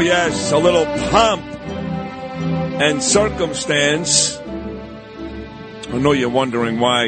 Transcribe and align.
Oh, 0.00 0.02
yes, 0.02 0.50
a 0.50 0.56
little 0.56 0.86
pomp 1.10 1.42
and 2.80 3.02
circumstance. 3.02 4.38
I 4.38 5.98
know 5.98 6.12
you're 6.12 6.30
wondering 6.30 6.80
why 6.80 7.04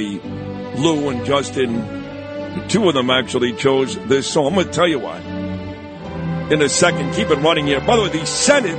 Lou 0.77 1.09
and 1.09 1.25
Justin, 1.25 1.75
the 1.75 2.67
two 2.69 2.87
of 2.91 2.95
them 2.95 3.09
actually 3.09 3.55
chose 3.55 3.97
this 4.09 4.31
song. 4.31 4.49
I'm 4.49 4.55
going 4.57 4.67
to 4.67 4.73
tell 4.75 4.87
you 4.87 4.99
why. 4.99 5.21
In 6.51 6.61
a 6.61 6.69
second, 6.69 7.15
keep 7.15 7.31
it 7.31 7.37
running 7.37 7.67
here. 7.67 7.81
By 7.81 7.97
the 7.97 8.03
way, 8.03 8.09
the 8.11 8.27
Senate 8.27 8.77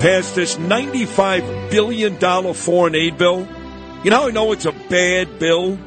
passed 0.00 0.34
this 0.34 0.56
$95 0.56 1.70
billion 1.70 2.54
foreign 2.54 2.96
aid 2.96 3.18
bill. 3.18 3.46
You 4.02 4.10
know 4.10 4.26
I 4.26 4.30
know 4.32 4.50
it's 4.50 4.66
a 4.66 4.72
bad 4.72 5.38
bill? 5.38 5.78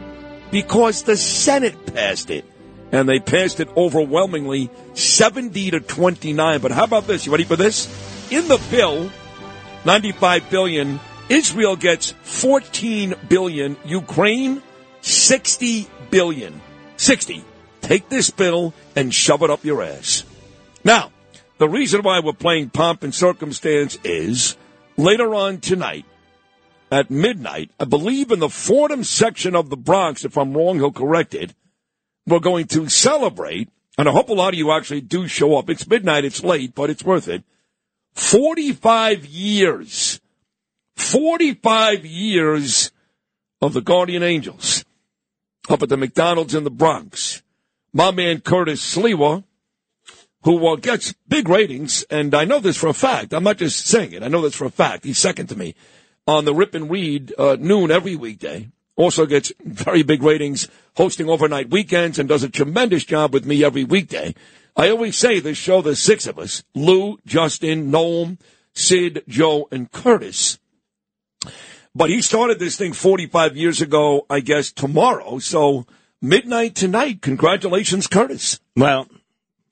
Because 0.52 1.04
the 1.04 1.18
Senate 1.18 1.94
passed 1.94 2.30
it 2.30 2.46
and 2.92 3.08
they 3.08 3.20
passed 3.20 3.60
it 3.60 3.70
overwhelmingly 3.78 4.70
70 4.94 5.72
to 5.72 5.80
29. 5.80 6.60
But 6.60 6.72
how 6.72 6.84
about 6.84 7.08
this? 7.08 7.26
You 7.26 7.32
ready 7.32 7.46
for 7.46 7.56
this? 7.56 7.88
In 8.32 8.48
the 8.48 8.62
bill, 8.70 9.10
95 9.86 10.50
billion, 10.50 11.00
Israel 11.30 11.76
gets 11.76 12.12
14 12.12 13.16
billion, 13.30 13.78
Ukraine 13.86 14.62
60 15.02 15.88
billion. 16.10 16.62
60. 16.98 17.44
Take 17.82 18.10
this 18.10 18.30
bill 18.30 18.74
and 18.96 19.14
shove 19.14 19.42
it 19.42 19.50
up 19.50 19.66
your 19.66 19.82
ass. 19.82 20.24
Now, 20.84 21.12
the 21.58 21.70
reason 21.70 22.02
why 22.04 22.20
we're 22.20 22.34
playing 22.34 22.70
pomp 22.70 23.04
and 23.04 23.14
circumstance 23.14 23.98
is 24.04 24.56
later 24.98 25.34
on 25.34 25.60
tonight 25.60 26.06
at 26.92 27.10
midnight, 27.10 27.72
I 27.80 27.86
believe 27.86 28.32
in 28.32 28.40
the 28.40 28.50
Fordham 28.50 29.04
section 29.04 29.56
of 29.56 29.70
the 29.70 29.78
Bronx, 29.78 30.26
if 30.26 30.38
I'm 30.38 30.56
wrong, 30.56 30.76
he'll 30.78 30.92
correct 30.92 31.34
it 31.34 31.54
we're 32.28 32.40
going 32.40 32.68
to 32.68 32.90
celebrate, 32.90 33.70
and 33.98 34.08
I 34.08 34.12
hope 34.12 34.30
a 34.30 34.34
lot 34.34 34.54
of 34.54 34.60
you 34.60 34.72
actually 34.72 35.02
do 35.02 35.28
show 35.28 35.58
up. 35.58 35.70
It's 35.70 35.88
midnight, 35.88 36.26
it's 36.26 36.44
late, 36.44 36.76
but 36.76 36.90
it's 36.90 37.04
worth 37.04 37.28
it. 37.28 37.44
45 38.14 39.26
years, 39.26 40.20
45 40.96 42.06
years 42.06 42.92
of 43.62 43.74
the 43.74 43.82
Guardian 43.82 44.24
Angels 44.24 44.84
up 45.70 45.84
at 45.84 45.90
the 45.90 45.98
McDonald's 45.98 46.56
in 46.56 46.64
the 46.64 46.72
Bronx. 46.72 47.42
My 47.94 48.12
man 48.12 48.42
Curtis 48.42 48.96
Sliwa, 48.96 49.44
who 50.44 50.68
uh, 50.68 50.76
gets 50.76 51.14
big 51.28 51.48
ratings, 51.50 52.04
and 52.04 52.34
I 52.34 52.46
know 52.46 52.60
this 52.60 52.78
for 52.78 52.88
a 52.88 52.94
fact. 52.94 53.34
I'm 53.34 53.44
not 53.44 53.58
just 53.58 53.86
saying 53.86 54.14
it. 54.14 54.24
I 54.24 54.28
know 54.28 54.42
this 54.42 54.56
for 54.56 54.66
a 54.66 54.72
fact. 54.72 55.04
He's 55.04 55.18
second 55.18 55.48
to 55.48 55.58
me 55.58 55.76
on 56.28 56.46
the 56.46 56.54
Rip 56.54 56.74
and 56.74 56.90
Read 56.90 57.34
uh, 57.38 57.58
noon 57.60 57.92
every 57.92 58.16
weekday. 58.16 58.70
Also 59.02 59.26
gets 59.26 59.52
very 59.66 60.04
big 60.04 60.22
ratings 60.22 60.68
hosting 60.96 61.28
overnight 61.28 61.72
weekends 61.72 62.20
and 62.20 62.30
does 62.30 62.44
a 62.44 62.50
tremendous 62.50 63.04
job 63.04 63.34
with 63.34 63.48
me 63.48 63.64
every 63.64 63.84
weekday. 63.84 64.36
I 64.78 64.92
always 64.92 65.18
say 65.18 65.40
this 65.40 65.58
show, 65.58 65.82
there's 65.82 65.98
six 65.98 66.28
of 66.28 66.38
us 66.38 66.64
Lou, 66.76 67.18
Justin, 67.26 67.92
Noam, 67.92 68.38
Sid, 68.74 69.24
Joe, 69.28 69.68
and 69.72 69.92
Curtis. 69.92 70.60
But 71.96 72.12
he 72.12 72.22
started 72.22 72.60
this 72.60 72.78
thing 72.78 72.94
45 72.94 73.58
years 73.58 73.82
ago, 73.82 74.28
I 74.30 74.40
guess, 74.40 74.72
tomorrow. 74.72 75.40
So 75.40 75.88
midnight 76.22 76.76
tonight. 76.76 77.24
Congratulations, 77.24 78.06
Curtis. 78.06 78.60
Well, 78.76 79.08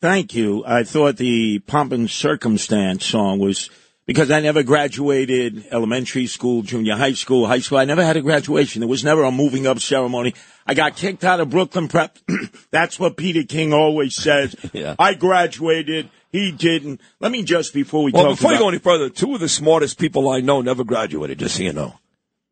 thank 0.01 0.33
you. 0.33 0.63
I 0.65 0.81
thought 0.81 1.17
the 1.17 1.59
Pomp 1.59 1.91
and 1.91 2.09
Circumstance 2.09 3.05
song 3.05 3.37
was 3.37 3.69
because 4.09 4.31
I 4.31 4.39
never 4.39 4.63
graduated 4.63 5.67
elementary 5.69 6.25
school, 6.25 6.63
junior 6.63 6.95
high 6.95 7.13
school, 7.13 7.45
high 7.45 7.59
school. 7.59 7.77
I 7.77 7.85
never 7.85 8.03
had 8.03 8.17
a 8.17 8.21
graduation. 8.21 8.79
There 8.79 8.89
was 8.89 9.03
never 9.03 9.23
a 9.23 9.31
moving 9.31 9.67
up 9.67 9.77
ceremony. 9.77 10.33
I 10.65 10.73
got 10.73 10.95
kicked 10.95 11.23
out 11.23 11.39
of 11.39 11.51
Brooklyn 11.51 11.87
Prep. 11.87 12.17
That's 12.71 12.99
what 12.99 13.17
Peter 13.17 13.43
King 13.43 13.71
always 13.71 14.15
says. 14.15 14.55
Yeah. 14.73 14.95
I 14.97 15.13
graduated. 15.13 16.09
He 16.31 16.51
didn't. 16.51 17.01
Let 17.19 17.31
me 17.31 17.43
just 17.43 17.71
before 17.71 18.03
we 18.03 18.11
Well, 18.11 18.31
before 18.31 18.53
you 18.53 18.57
go 18.57 18.69
any 18.69 18.79
further, 18.79 19.09
two 19.09 19.35
of 19.35 19.41
the 19.41 19.49
smartest 19.49 19.99
people 19.99 20.27
I 20.27 20.41
know 20.41 20.61
never 20.61 20.83
graduated, 20.83 21.37
just 21.37 21.57
so 21.57 21.63
you 21.63 21.73
know. 21.73 21.99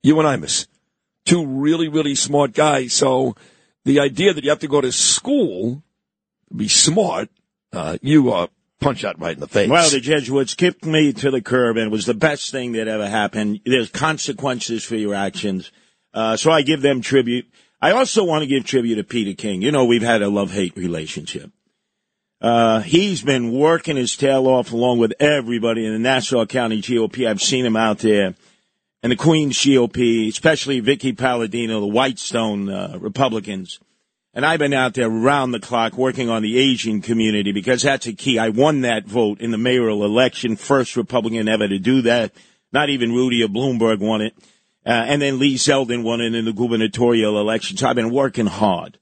You 0.04 0.20
and 0.20 0.28
I, 0.28 0.36
miss. 0.36 0.68
Two 1.26 1.44
really, 1.44 1.88
really 1.88 2.14
smart 2.14 2.54
guys. 2.54 2.94
So 2.94 3.36
the 3.84 4.00
idea 4.00 4.34
that 4.34 4.44
you 4.44 4.52
have 4.52 4.60
to 4.60 4.68
go 4.68 4.82
to 4.82 4.92
school 4.92 5.82
to 6.50 6.56
be 6.56 6.68
smart, 6.68 7.30
uh, 7.74 7.98
you 8.02 8.32
uh, 8.32 8.48
punch 8.80 9.04
out 9.04 9.20
right 9.20 9.34
in 9.34 9.40
the 9.40 9.48
face. 9.48 9.70
Well, 9.70 9.90
the 9.90 10.00
Jesuits 10.00 10.54
kicked 10.54 10.86
me 10.86 11.14
to 11.14 11.32
the 11.32 11.42
curb, 11.42 11.78
and 11.78 11.88
it 11.88 11.92
was 11.92 12.06
the 12.06 12.14
best 12.14 12.52
thing 12.52 12.74
that 12.74 12.88
ever 12.88 13.08
happened. 13.08 13.62
There's 13.66 13.90
consequences 13.90 14.84
for 14.84 14.96
your 14.96 15.14
actions. 15.14 15.72
Uh, 16.14 16.38
so 16.38 16.52
I 16.52 16.62
give 16.62 16.82
them 16.82 17.02
tribute. 17.02 17.48
I 17.82 17.92
also 17.92 18.24
want 18.24 18.42
to 18.42 18.48
give 18.48 18.66
tribute 18.66 18.96
to 18.96 19.04
Peter 19.04 19.34
King. 19.34 19.62
You 19.62 19.72
know, 19.72 19.86
we've 19.86 20.02
had 20.02 20.22
a 20.22 20.30
love 20.30 20.52
hate 20.52 20.76
relationship. 20.76 21.52
Uh, 22.40 22.82
he's 22.82 23.24
been 23.24 23.52
working 23.52 23.96
his 23.96 24.16
tail 24.16 24.48
off 24.48 24.72
along 24.72 25.00
with 25.00 25.14
everybody 25.20 25.86
in 25.86 25.94
the 25.94 26.00
Nassau 26.00 26.46
County 26.46 26.82
GOP. 26.82 27.28
I've 27.28 27.42
seen 27.42 27.66
him 27.66 27.76
out 27.76 28.00
there. 28.00 28.36
And 29.04 29.12
the 29.12 29.16
Queens 29.16 29.58
GOP, 29.58 30.28
especially 30.28 30.80
Vicky 30.80 31.14
Palladino, 31.14 31.80
the 31.80 31.88
Whitestone 31.88 32.70
uh, 32.70 32.98
Republicans. 33.00 33.80
And 34.38 34.46
I've 34.46 34.60
been 34.60 34.72
out 34.72 34.94
there 34.94 35.10
round 35.10 35.52
the 35.52 35.60
clock 35.60 35.98
working 35.98 36.30
on 36.30 36.44
the 36.44 36.60
Asian 36.60 37.02
community 37.02 37.52
because 37.52 37.82
that's 37.82 38.06
a 38.06 38.14
key. 38.14 38.38
I 38.38 38.50
won 38.50 38.82
that 38.82 39.06
vote 39.06 39.42
in 39.42 39.50
the 39.50 39.58
mayoral 39.58 40.06
election, 40.06 40.58
first 40.58 40.96
Republican 40.96 41.48
ever 41.48 41.68
to 41.68 41.80
do 41.80 42.04
that. 42.04 42.34
Not 42.72 42.90
even 42.90 43.14
Rudy 43.14 43.42
or 43.42 43.48
Bloomberg 43.48 43.98
won 43.98 44.22
it. 44.22 44.36
Uh, 44.86 44.92
and 44.92 45.24
then 45.24 45.40
Lee 45.40 45.56
Zeldin 45.56 46.04
won 46.04 46.22
it 46.22 46.36
in 46.36 46.46
the 46.46 46.54
gubernatorial 46.54 47.40
election. 47.42 47.78
So 47.78 47.88
I've 47.88 47.96
been 47.96 48.12
working 48.12 48.46
hard. 48.46 49.00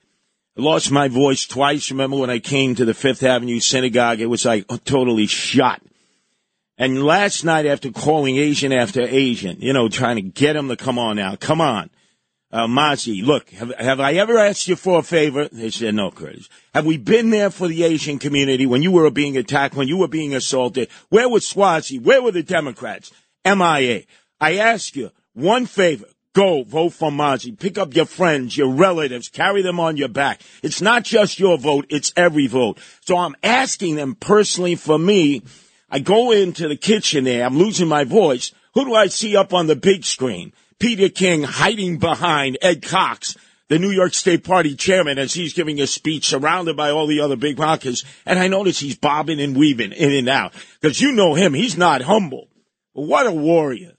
I 0.57 0.62
lost 0.62 0.90
my 0.90 1.09
voice 1.09 1.46
twice. 1.46 1.91
Remember 1.91 2.16
when 2.16 2.29
I 2.29 2.40
came 2.40 2.73
to 2.75 2.85
the 2.85 2.94
Fifth 2.94 3.22
Avenue 3.22 3.59
Synagogue? 3.59 4.22
It 4.22 4.28
was 4.28 4.46
like 4.46 4.66
totally 4.85 5.28
shot. 5.28 5.81
And 6.78 7.03
last 7.03 7.44
night, 7.44 7.66
after 7.66 7.91
calling 7.91 8.38
Asian 8.38 8.72
after 8.72 9.02
Asian, 9.02 9.59
you 9.59 9.73
know, 9.73 9.90
trying 9.90 10.16
to 10.16 10.22
get 10.22 10.53
them 10.53 10.69
to 10.69 10.78
come 10.78 10.97
on 10.97 11.17
now, 11.17 11.35
come 11.35 11.59
on. 11.59 11.90
Uh, 12.56 12.96
look, 13.08 13.50
have, 13.50 13.74
have 13.78 14.00
I 14.00 14.14
ever 14.14 14.38
asked 14.38 14.70
you 14.70 14.78
for 14.78 15.00
a 15.00 15.04
favor? 15.04 15.50
They 15.52 15.70
said, 15.70 15.94
no, 15.94 16.10
Curtis. 16.10 16.48
Have 16.74 16.86
we 16.86 16.98
been 16.98 17.30
there 17.30 17.50
for 17.50 17.68
the 17.68 17.84
Asian 17.84 18.18
community 18.18 18.66
when 18.66 18.82
you 18.82 18.94
were 18.94 19.12
being 19.12 19.36
attacked, 19.36 19.76
when 19.76 19.90
you 19.90 19.98
were 19.98 20.08
being 20.08 20.34
assaulted? 20.34 20.88
Where 21.10 21.28
was 21.28 21.44
Suozzi? 21.44 22.02
Where 22.02 22.22
were 22.22 22.32
the 22.32 22.44
Democrats? 22.44 23.12
MIA. 23.44 24.04
I 24.40 24.56
ask 24.56 24.96
you 24.96 25.12
one 25.34 25.66
favor. 25.66 26.06
Go 26.32 26.64
vote 26.64 26.94
for 26.94 27.12
Mazi. 27.12 27.60
Pick 27.60 27.78
up 27.78 27.94
your 27.94 28.06
friends, 28.06 28.56
your 28.56 28.72
relatives, 28.72 29.28
carry 29.28 29.62
them 29.62 29.82
on 29.82 29.98
your 29.98 30.08
back. 30.08 30.40
It's 30.64 30.80
not 30.80 31.04
just 31.04 31.40
your 31.40 31.58
vote, 31.58 31.88
it's 31.90 32.14
every 32.16 32.48
vote. 32.48 32.80
So 33.02 33.18
I'm 33.18 33.36
asking 33.44 33.96
them 33.96 34.16
personally 34.16 34.76
for 34.76 34.98
me. 34.98 35.44
I 35.90 36.00
go 36.00 36.32
into 36.32 36.70
the 36.70 36.78
kitchen 36.78 37.26
there, 37.26 37.46
I'm 37.46 37.58
losing 37.58 37.90
my 37.90 38.06
voice. 38.06 38.54
Who 38.76 38.86
do 38.86 38.96
I 38.96 39.08
see 39.08 39.36
up 39.36 39.54
on 39.54 39.68
the 39.68 39.76
big 39.76 40.06
screen? 40.06 40.54
Peter 40.80 41.09
King 41.09 41.44
hiding 41.44 41.97
behind 41.97 42.58
Ed 42.62 42.81
Cox, 42.81 43.38
the 43.69 43.80
New 43.80 43.91
York 43.91 44.13
State 44.13 44.44
Party 44.44 44.75
chairman, 44.75 45.18
as 45.18 45.34
he's 45.34 45.53
giving 45.53 45.80
a 45.81 45.88
speech 45.88 46.28
surrounded 46.28 46.78
by 46.78 46.91
all 46.91 47.08
the 47.08 47.22
other 47.22 47.36
big 47.36 47.58
rockers. 47.58 48.03
And 48.25 48.38
I 48.38 48.47
notice 48.47 48.80
he's 48.80 48.97
bobbing 48.97 49.40
and 49.40 49.58
weaving 49.58 49.91
in 49.91 50.14
and 50.14 50.29
out. 50.29 50.53
Because 50.79 51.02
you 51.02 51.14
know 51.14 51.34
him, 51.34 51.53
he's 51.53 51.78
not 51.78 52.02
humble. 52.02 52.50
What 52.94 53.28
a 53.28 53.32
warrior. 53.32 53.94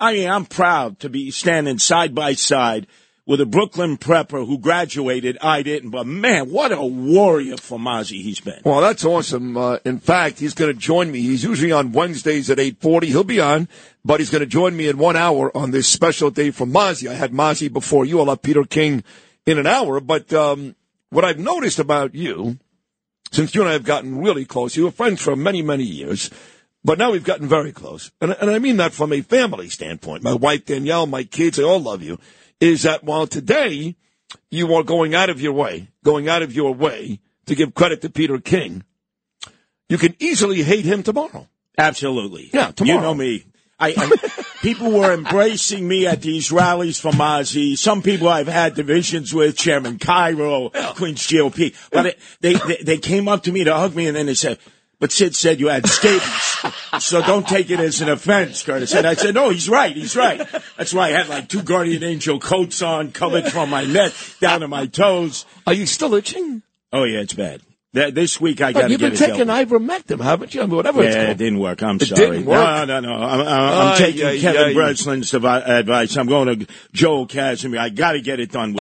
I 0.00 0.14
mean, 0.14 0.28
I'm 0.28 0.46
proud 0.46 0.98
to 1.00 1.08
be 1.08 1.30
standing 1.30 1.78
side 1.78 2.14
by 2.14 2.34
side 2.34 2.88
with 3.26 3.40
a 3.40 3.46
Brooklyn 3.46 3.96
prepper 3.96 4.46
who 4.46 4.58
graduated. 4.58 5.38
I 5.40 5.62
didn't, 5.62 5.90
but 5.90 6.06
man, 6.06 6.50
what 6.50 6.72
a 6.72 6.84
warrior 6.84 7.56
for 7.56 7.78
Mazi 7.78 8.20
he's 8.22 8.40
been. 8.40 8.60
Well, 8.64 8.80
that's 8.80 9.04
awesome. 9.04 9.56
Uh, 9.56 9.78
in 9.84 10.00
fact, 10.00 10.40
he's 10.40 10.54
going 10.54 10.72
to 10.72 10.78
join 10.78 11.10
me. 11.10 11.20
He's 11.20 11.44
usually 11.44 11.72
on 11.72 11.92
Wednesdays 11.92 12.50
at 12.50 12.58
8.40. 12.58 13.04
He'll 13.04 13.24
be 13.24 13.40
on, 13.40 13.68
but 14.04 14.20
he's 14.20 14.30
going 14.30 14.40
to 14.40 14.46
join 14.46 14.76
me 14.76 14.88
in 14.88 14.98
one 14.98 15.16
hour 15.16 15.56
on 15.56 15.70
this 15.70 15.88
special 15.88 16.30
day 16.30 16.50
for 16.50 16.66
Mazi. 16.66 17.08
I 17.08 17.14
had 17.14 17.32
Mazi 17.32 17.72
before 17.72 18.04
you. 18.04 18.18
I'll 18.18 18.26
have 18.26 18.42
Peter 18.42 18.64
King 18.64 19.04
in 19.46 19.58
an 19.58 19.66
hour. 19.66 20.00
But 20.00 20.32
um, 20.32 20.74
what 21.10 21.24
I've 21.24 21.38
noticed 21.38 21.78
about 21.78 22.14
you, 22.14 22.58
since 23.30 23.54
you 23.54 23.60
and 23.60 23.70
I 23.70 23.74
have 23.74 23.84
gotten 23.84 24.18
really 24.18 24.44
close, 24.44 24.76
you 24.76 24.84
were 24.84 24.90
friends 24.90 25.22
for 25.22 25.36
many, 25.36 25.62
many 25.62 25.84
years, 25.84 26.28
but 26.84 26.98
now 26.98 27.12
we've 27.12 27.24
gotten 27.24 27.48
very 27.48 27.70
close. 27.70 28.10
And, 28.20 28.32
and 28.40 28.50
I 28.50 28.58
mean 28.58 28.78
that 28.78 28.92
from 28.92 29.12
a 29.12 29.20
family 29.20 29.68
standpoint. 29.68 30.24
My 30.24 30.34
wife, 30.34 30.66
Danielle, 30.66 31.06
my 31.06 31.22
kids, 31.22 31.56
they 31.56 31.62
all 31.62 31.80
love 31.80 32.02
you. 32.02 32.18
Is 32.62 32.82
that 32.82 33.02
while 33.02 33.26
today 33.26 33.96
you 34.48 34.72
are 34.74 34.84
going 34.84 35.16
out 35.16 35.30
of 35.30 35.40
your 35.40 35.52
way, 35.52 35.88
going 36.04 36.28
out 36.28 36.42
of 36.42 36.52
your 36.52 36.72
way 36.72 37.18
to 37.46 37.56
give 37.56 37.74
credit 37.74 38.02
to 38.02 38.08
Peter 38.08 38.38
King, 38.38 38.84
you 39.88 39.98
can 39.98 40.14
easily 40.20 40.62
hate 40.62 40.84
him 40.84 41.02
tomorrow. 41.02 41.48
Absolutely. 41.76 42.50
Yeah, 42.52 42.70
tomorrow. 42.70 43.00
You 43.00 43.02
know 43.02 43.14
me. 43.14 43.46
I, 43.80 43.94
I 43.96 44.44
people 44.62 44.92
were 44.92 45.12
embracing 45.12 45.88
me 45.88 46.06
at 46.06 46.22
these 46.22 46.52
rallies 46.52 47.00
for 47.00 47.10
Mazi. 47.10 47.76
Some 47.76 48.00
people 48.00 48.28
I've 48.28 48.46
had 48.46 48.76
divisions 48.76 49.34
with, 49.34 49.56
Chairman 49.56 49.98
Cairo, 49.98 50.68
Queens 50.94 51.26
GOP, 51.26 51.74
but 51.90 52.06
it, 52.06 52.18
they, 52.40 52.54
they 52.54 52.76
they 52.84 52.98
came 52.98 53.26
up 53.26 53.42
to 53.42 53.50
me 53.50 53.64
to 53.64 53.74
hug 53.74 53.96
me, 53.96 54.06
and 54.06 54.16
then 54.16 54.26
they 54.26 54.34
said. 54.34 54.58
But 55.02 55.10
Sid 55.10 55.34
said 55.34 55.58
you 55.58 55.66
had 55.66 55.84
scabies, 55.88 56.64
so 57.00 57.20
don't 57.22 57.44
take 57.46 57.70
it 57.70 57.80
as 57.80 58.00
an 58.00 58.08
offense, 58.08 58.62
Curtis. 58.62 58.94
And 58.94 59.04
I 59.04 59.14
said, 59.14 59.34
no, 59.34 59.50
he's 59.50 59.68
right, 59.68 59.96
he's 59.96 60.14
right. 60.14 60.38
That's 60.78 60.94
why 60.94 61.08
I 61.08 61.10
had 61.10 61.28
like 61.28 61.48
two 61.48 61.60
guardian 61.62 62.04
angel 62.04 62.38
coats 62.38 62.80
on, 62.82 63.10
covered 63.10 63.50
from 63.50 63.68
my 63.68 63.82
neck 63.84 64.12
down 64.40 64.60
to 64.60 64.68
my 64.68 64.86
toes. 64.86 65.44
Are 65.66 65.72
you 65.74 65.86
still 65.86 66.14
itching? 66.14 66.62
Oh 66.92 67.02
yeah, 67.02 67.18
it's 67.18 67.32
bad. 67.34 67.62
Th- 67.94 68.14
This 68.14 68.40
week 68.40 68.60
I 68.60 68.70
oh, 68.70 68.72
got 68.74 68.82
to 68.82 68.90
You've 68.90 69.00
get 69.00 69.18
been 69.18 69.18
taking 69.18 69.46
ivermectin, 69.48 70.20
haven't 70.22 70.54
you? 70.54 70.62
I 70.62 70.66
mean, 70.66 70.76
whatever 70.76 71.02
it's 71.02 71.16
Yeah, 71.16 71.30
it 71.32 71.36
didn't 71.36 71.58
work. 71.58 71.82
I'm 71.82 71.96
It 71.96 72.06
sorry. 72.06 72.20
didn't 72.30 72.46
work? 72.46 72.86
No, 72.88 73.00
no, 73.00 73.00
no. 73.00 73.12
I'm, 73.12 73.40
I'm, 73.40 73.46
I'm 73.48 73.92
Ay, 73.94 73.98
taking 73.98 74.24
ay, 74.24 74.38
Kevin 74.38 74.68
devi- 74.68 75.70
advice. 75.70 76.16
I'm 76.16 76.26
going 76.28 76.60
to 76.60 76.66
Joe 76.92 77.26
Casimir. 77.26 77.80
I 77.80 77.88
got 77.88 78.12
to 78.12 78.20
get 78.20 78.38
it 78.38 78.52
done. 78.52 78.76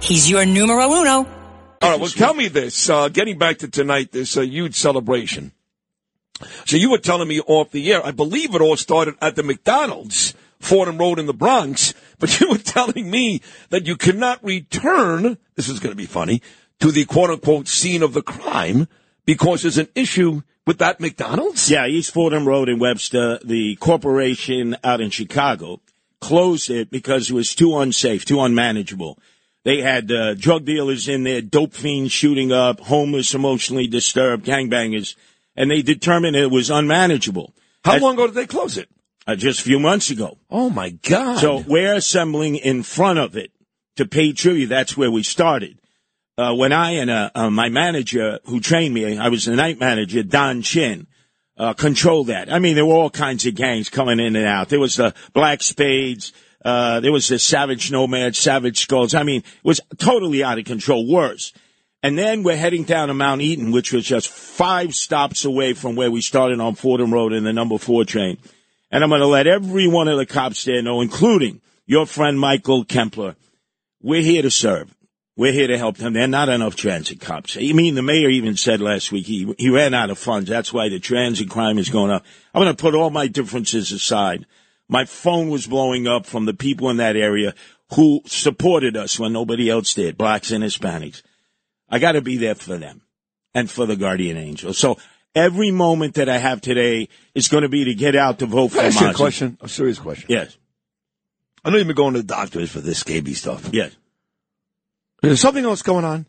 He's 0.00 0.30
your 0.30 0.44
numero 0.44 0.92
uno. 0.92 1.26
All 1.82 1.90
right, 1.90 2.00
well, 2.00 2.10
tell 2.10 2.34
me 2.34 2.48
this. 2.48 2.88
Uh, 2.88 3.08
getting 3.08 3.38
back 3.38 3.58
to 3.58 3.68
tonight, 3.68 4.10
this 4.12 4.36
uh, 4.36 4.40
huge 4.40 4.74
celebration. 4.74 5.52
So 6.64 6.76
you 6.76 6.90
were 6.90 6.98
telling 6.98 7.28
me 7.28 7.40
off 7.40 7.70
the 7.70 7.92
air, 7.92 8.04
I 8.04 8.10
believe 8.10 8.54
it 8.54 8.60
all 8.60 8.76
started 8.76 9.14
at 9.20 9.36
the 9.36 9.42
McDonald's, 9.42 10.34
Fordham 10.60 10.98
Road 10.98 11.18
in 11.18 11.26
the 11.26 11.34
Bronx, 11.34 11.94
but 12.18 12.40
you 12.40 12.48
were 12.50 12.58
telling 12.58 13.10
me 13.10 13.42
that 13.70 13.86
you 13.86 13.96
cannot 13.96 14.42
return, 14.42 15.38
this 15.54 15.68
is 15.68 15.78
going 15.78 15.92
to 15.92 15.96
be 15.96 16.06
funny, 16.06 16.42
to 16.80 16.90
the 16.90 17.04
quote 17.04 17.30
unquote 17.30 17.68
scene 17.68 18.02
of 18.02 18.14
the 18.14 18.22
crime 18.22 18.88
because 19.26 19.62
there's 19.62 19.78
an 19.78 19.88
issue 19.94 20.42
with 20.66 20.78
that 20.78 21.00
McDonald's? 21.00 21.70
Yeah, 21.70 21.86
East 21.86 22.12
Fordham 22.12 22.48
Road 22.48 22.68
in 22.68 22.78
Webster, 22.78 23.38
the 23.44 23.76
corporation 23.76 24.76
out 24.82 25.00
in 25.00 25.10
Chicago 25.10 25.80
closed 26.20 26.70
it 26.70 26.90
because 26.90 27.30
it 27.30 27.34
was 27.34 27.54
too 27.54 27.78
unsafe, 27.78 28.24
too 28.24 28.40
unmanageable. 28.40 29.18
They 29.64 29.80
had 29.80 30.12
uh, 30.12 30.34
drug 30.34 30.66
dealers 30.66 31.08
in 31.08 31.24
there, 31.24 31.40
dope 31.40 31.72
fiends 31.72 32.12
shooting 32.12 32.52
up, 32.52 32.80
homeless, 32.80 33.34
emotionally 33.34 33.86
disturbed, 33.86 34.44
gangbangers, 34.44 35.16
and 35.56 35.70
they 35.70 35.80
determined 35.80 36.36
it 36.36 36.50
was 36.50 36.70
unmanageable. 36.70 37.54
How 37.84 37.98
long 37.98 38.14
ago 38.14 38.26
did 38.26 38.36
they 38.36 38.46
close 38.46 38.76
it? 38.76 38.88
Uh, 39.26 39.36
just 39.36 39.60
a 39.60 39.64
few 39.64 39.80
months 39.80 40.10
ago. 40.10 40.36
Oh 40.50 40.68
my 40.68 40.90
God. 40.90 41.38
So 41.38 41.64
we're 41.66 41.94
assembling 41.94 42.56
in 42.56 42.82
front 42.82 43.18
of 43.18 43.36
it 43.36 43.52
to 43.96 44.04
pay 44.04 44.32
tribute. 44.32 44.66
That's 44.66 44.96
where 44.96 45.10
we 45.10 45.22
started. 45.22 45.78
Uh, 46.36 46.54
when 46.54 46.72
I 46.72 46.92
and 46.92 47.10
uh, 47.10 47.30
uh, 47.34 47.48
my 47.48 47.68
manager 47.68 48.40
who 48.44 48.60
trained 48.60 48.92
me, 48.92 49.16
I 49.16 49.28
was 49.28 49.46
the 49.46 49.56
night 49.56 49.78
manager, 49.78 50.22
Don 50.22 50.62
Chin, 50.62 51.06
uh, 51.56 51.72
controlled 51.72 52.26
that. 52.26 52.52
I 52.52 52.58
mean, 52.58 52.74
there 52.74 52.84
were 52.84 52.94
all 52.94 53.10
kinds 53.10 53.46
of 53.46 53.54
gangs 53.54 53.88
coming 53.88 54.18
in 54.18 54.36
and 54.36 54.46
out. 54.46 54.68
There 54.68 54.80
was 54.80 54.96
the 54.96 55.14
Black 55.32 55.62
Spades. 55.62 56.32
Uh, 56.64 57.00
there 57.00 57.12
was 57.12 57.28
the 57.28 57.38
Savage 57.38 57.90
Nomad, 57.90 58.34
Savage 58.34 58.80
Skulls. 58.80 59.14
I 59.14 59.22
mean, 59.22 59.40
it 59.40 59.64
was 59.64 59.80
totally 59.98 60.42
out 60.42 60.58
of 60.58 60.64
control. 60.64 61.06
Worse. 61.06 61.52
And 62.02 62.18
then 62.18 62.42
we're 62.42 62.56
heading 62.56 62.84
down 62.84 63.08
to 63.08 63.14
Mount 63.14 63.40
Eden, 63.40 63.72
which 63.72 63.92
was 63.92 64.04
just 64.04 64.28
five 64.28 64.94
stops 64.94 65.44
away 65.44 65.72
from 65.72 65.96
where 65.96 66.10
we 66.10 66.20
started 66.20 66.60
on 66.60 66.74
Fordham 66.74 67.12
Road 67.12 67.32
in 67.32 67.44
the 67.44 67.52
number 67.52 67.78
four 67.78 68.04
train. 68.04 68.38
And 68.90 69.02
I'm 69.02 69.10
going 69.10 69.20
to 69.20 69.26
let 69.26 69.46
every 69.46 69.88
one 69.88 70.08
of 70.08 70.18
the 70.18 70.26
cops 70.26 70.64
there 70.64 70.82
know, 70.82 71.00
including 71.00 71.60
your 71.86 72.06
friend 72.06 72.38
Michael 72.38 72.84
Kemper. 72.84 73.36
We're 74.02 74.22
here 74.22 74.42
to 74.42 74.50
serve. 74.50 74.94
We're 75.36 75.52
here 75.52 75.66
to 75.66 75.78
help 75.78 75.96
them. 75.96 76.12
There 76.12 76.24
are 76.24 76.28
not 76.28 76.48
enough 76.48 76.76
transit 76.76 77.20
cops. 77.20 77.56
I 77.56 77.72
mean, 77.72 77.94
the 77.96 78.02
mayor 78.02 78.28
even 78.28 78.56
said 78.56 78.80
last 78.80 79.10
week 79.10 79.26
he, 79.26 79.52
he 79.58 79.68
ran 79.68 79.94
out 79.94 80.10
of 80.10 80.18
funds. 80.18 80.48
That's 80.48 80.72
why 80.72 80.88
the 80.88 81.00
transit 81.00 81.50
crime 81.50 81.78
is 81.78 81.90
going 81.90 82.10
up. 82.10 82.24
I'm 82.54 82.62
going 82.62 82.74
to 82.74 82.80
put 82.80 82.94
all 82.94 83.10
my 83.10 83.26
differences 83.26 83.90
aside. 83.90 84.46
My 84.88 85.04
phone 85.04 85.48
was 85.50 85.66
blowing 85.66 86.06
up 86.06 86.26
from 86.26 86.44
the 86.44 86.54
people 86.54 86.90
in 86.90 86.98
that 86.98 87.16
area 87.16 87.54
who 87.94 88.20
supported 88.26 88.96
us 88.96 89.18
when 89.18 89.32
nobody 89.32 89.70
else 89.70 89.94
did, 89.94 90.18
blacks 90.18 90.50
and 90.50 90.62
Hispanics. 90.62 91.22
I 91.88 91.98
got 91.98 92.12
to 92.12 92.20
be 92.20 92.36
there 92.36 92.54
for 92.54 92.76
them 92.76 93.02
and 93.54 93.70
for 93.70 93.86
the 93.86 93.96
guardian 93.96 94.36
angel. 94.36 94.74
So 94.74 94.98
every 95.34 95.70
moment 95.70 96.14
that 96.14 96.28
I 96.28 96.38
have 96.38 96.60
today 96.60 97.08
is 97.34 97.48
going 97.48 97.62
to 97.62 97.68
be 97.68 97.84
to 97.84 97.94
get 97.94 98.16
out 98.16 98.40
to 98.40 98.46
vote 98.46 98.68
for 98.68 98.76
Can 98.76 98.84
I 98.84 98.88
ask 98.88 99.00
you 99.00 99.10
a 99.10 99.14
question? 99.14 99.58
A 99.60 99.68
serious 99.68 99.98
question. 99.98 100.26
Yes, 100.28 100.56
I 101.64 101.70
know 101.70 101.78
you've 101.78 101.86
been 101.86 101.96
going 101.96 102.14
to 102.14 102.20
the 102.20 102.26
doctors 102.26 102.70
for 102.70 102.80
this 102.80 102.98
scabies 102.98 103.40
stuff. 103.40 103.70
yes. 103.72 103.92
Is 105.22 105.30
there 105.30 105.36
something 105.36 105.64
else 105.64 105.80
going 105.80 106.04
on? 106.04 106.26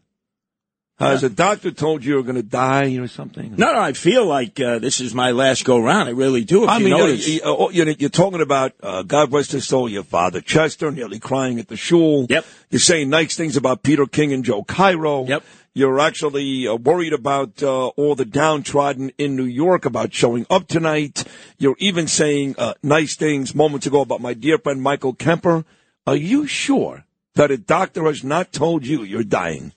Has 0.97 1.23
a 1.23 1.29
doctor 1.29 1.71
told 1.71 2.05
you 2.05 2.13
you're 2.13 2.23
going 2.23 2.35
to 2.37 2.41
die 2.41 2.95
or 2.95 3.07
something? 3.09 3.55
No, 3.57 3.73
no, 3.73 3.79
I 3.81 3.91
feel 3.91 4.25
like 4.25 4.59
uh, 4.61 4.79
this 4.79 5.01
is 5.01 5.13
my 5.13 5.31
last 5.31 5.65
go 5.65 5.77
round. 5.77 6.07
I 6.07 6.13
really 6.13 6.45
do. 6.45 6.63
If 6.63 6.69
I 6.69 6.77
you 6.77 6.85
mean, 6.85 6.97
notice. 6.97 7.27
you- 7.27 7.69
you're, 7.73 7.89
you're 7.89 8.09
talking 8.09 8.39
about 8.39 8.71
uh, 8.81 9.03
God 9.03 9.33
rest 9.33 9.51
his 9.51 9.67
soul, 9.67 9.89
your 9.89 10.03
father 10.03 10.39
Chester, 10.39 10.91
nearly 10.91 11.19
crying 11.19 11.59
at 11.59 11.67
the 11.67 11.75
shul. 11.75 12.27
Yep. 12.29 12.45
You're 12.69 12.79
saying 12.79 13.09
nice 13.09 13.35
things 13.35 13.57
about 13.57 13.83
Peter 13.83 14.05
King 14.05 14.31
and 14.31 14.45
Joe 14.45 14.63
Cairo. 14.63 15.25
Yep. 15.25 15.43
You're 15.73 15.99
actually 15.99 16.65
uh, 16.65 16.75
worried 16.75 17.11
about 17.11 17.61
uh, 17.61 17.87
all 17.87 18.15
the 18.15 18.23
downtrodden 18.23 19.11
in 19.17 19.35
New 19.35 19.43
York 19.43 19.83
about 19.83 20.13
showing 20.13 20.45
up 20.49 20.69
tonight. 20.69 21.25
You're 21.57 21.75
even 21.79 22.07
saying 22.07 22.55
uh, 22.57 22.75
nice 22.81 23.17
things 23.17 23.53
moments 23.53 23.85
ago 23.85 23.99
about 23.99 24.21
my 24.21 24.33
dear 24.33 24.57
friend 24.57 24.81
Michael 24.81 25.13
Kemper. 25.13 25.65
Are 26.07 26.15
you 26.15 26.47
sure 26.47 27.03
that 27.33 27.51
a 27.51 27.57
doctor 27.57 28.05
has 28.05 28.23
not 28.23 28.53
told 28.53 28.85
you 28.85 29.03
you're 29.03 29.23
dying? 29.25 29.73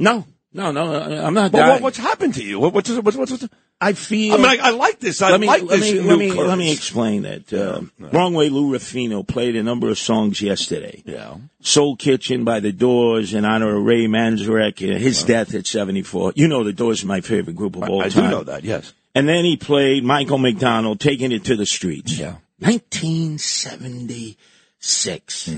no, 0.00 0.24
no, 0.52 0.72
no, 0.72 1.00
I'm 1.00 1.34
not 1.34 1.52
But 1.52 1.68
what, 1.68 1.82
what's 1.82 1.98
happened 1.98 2.34
to 2.34 2.44
you? 2.44 2.58
What, 2.58 2.74
what's, 2.74 2.90
what's, 2.90 3.16
what's, 3.16 3.30
what's, 3.30 3.48
I 3.80 3.92
feel. 3.92 4.34
I 4.34 4.36
mean, 4.36 4.46
I, 4.46 4.68
I 4.68 4.70
like 4.70 4.98
this. 4.98 5.22
I 5.22 5.30
let 5.30 5.40
me, 5.40 5.46
like 5.46 5.62
let 5.62 5.80
this. 5.80 5.92
me, 5.92 6.00
let 6.00 6.18
me, 6.18 6.32
let 6.32 6.58
me 6.58 6.72
explain 6.72 7.22
that. 7.22 7.52
Uh, 7.52 7.82
Wrong 7.98 8.34
Way 8.34 8.48
Lou 8.48 8.72
Rufino 8.72 9.22
played 9.22 9.54
a 9.56 9.62
number 9.62 9.88
of 9.88 9.98
songs 9.98 10.42
yesterday. 10.42 11.02
Yeah. 11.06 11.36
Soul 11.60 11.96
Kitchen 11.96 12.44
by 12.44 12.60
The 12.60 12.72
Doors 12.72 13.32
in 13.32 13.44
honor 13.44 13.76
of 13.76 13.84
Ray 13.84 14.06
Manzarek, 14.06 14.82
uh, 14.82 14.98
his 14.98 15.22
death 15.22 15.54
at 15.54 15.66
74. 15.66 16.32
You 16.34 16.48
know 16.48 16.64
The 16.64 16.72
Doors 16.72 17.00
is 17.00 17.04
my 17.04 17.20
favorite 17.20 17.56
group 17.56 17.76
of 17.76 17.88
all 17.88 18.02
I 18.02 18.08
do 18.08 18.20
time. 18.20 18.30
know 18.30 18.42
that, 18.44 18.64
yes. 18.64 18.92
And 19.14 19.28
then 19.28 19.44
he 19.44 19.56
played 19.56 20.04
Michael 20.04 20.38
McDonald, 20.38 21.00
taking 21.00 21.32
it 21.32 21.44
to 21.44 21.56
the 21.56 21.66
streets. 21.66 22.18
Yeah. 22.18 22.36
1976. 22.58 25.48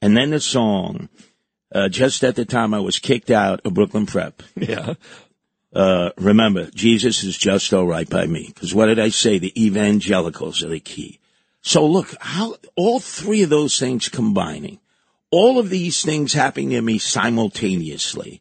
And 0.00 0.16
then 0.16 0.30
the 0.30 0.40
song, 0.40 1.08
uh, 1.72 1.88
just 1.88 2.24
at 2.24 2.36
the 2.36 2.44
time 2.44 2.74
I 2.74 2.80
was 2.80 2.98
kicked 2.98 3.30
out 3.30 3.60
of 3.64 3.74
Brooklyn 3.74 4.06
Prep. 4.06 4.42
Yeah. 4.56 4.94
Uh, 5.72 6.10
remember, 6.16 6.70
Jesus 6.70 7.22
is 7.24 7.36
just 7.36 7.74
all 7.74 7.86
right 7.86 8.08
by 8.08 8.26
me. 8.26 8.46
Because 8.46 8.74
what 8.74 8.86
did 8.86 8.98
I 8.98 9.10
say? 9.10 9.38
The 9.38 9.52
evangelicals 9.62 10.62
are 10.62 10.68
the 10.68 10.80
key. 10.80 11.20
So 11.60 11.86
look, 11.86 12.14
how 12.20 12.56
all 12.76 13.00
three 13.00 13.42
of 13.42 13.50
those 13.50 13.78
things 13.78 14.08
combining, 14.08 14.78
all 15.30 15.58
of 15.58 15.68
these 15.68 16.02
things 16.02 16.32
happening 16.32 16.70
to 16.70 16.80
me 16.80 16.98
simultaneously. 16.98 18.40